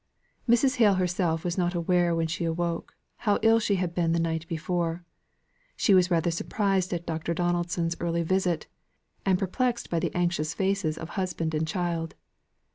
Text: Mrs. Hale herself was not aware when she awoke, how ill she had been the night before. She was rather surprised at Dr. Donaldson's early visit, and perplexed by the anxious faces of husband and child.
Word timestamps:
Mrs. 0.49 0.77
Hale 0.77 0.95
herself 0.95 1.43
was 1.45 1.59
not 1.59 1.75
aware 1.75 2.15
when 2.15 2.25
she 2.25 2.43
awoke, 2.43 2.95
how 3.17 3.37
ill 3.43 3.59
she 3.59 3.75
had 3.75 3.93
been 3.93 4.13
the 4.13 4.19
night 4.19 4.47
before. 4.47 5.05
She 5.75 5.93
was 5.93 6.09
rather 6.09 6.31
surprised 6.31 6.91
at 6.91 7.05
Dr. 7.05 7.35
Donaldson's 7.35 7.95
early 7.99 8.23
visit, 8.23 8.65
and 9.27 9.37
perplexed 9.37 9.91
by 9.91 9.99
the 9.99 10.09
anxious 10.15 10.55
faces 10.55 10.97
of 10.97 11.09
husband 11.09 11.53
and 11.53 11.67
child. 11.67 12.15